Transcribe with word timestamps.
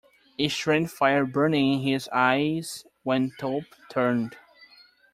A 0.39 0.47
strange 0.47 0.89
fire 0.89 1.27
burned 1.27 1.53
in 1.53 1.81
his 1.81 2.09
eyes 2.11 2.85
when 3.03 3.29
Thorpe 3.39 3.75
turned. 3.91 4.35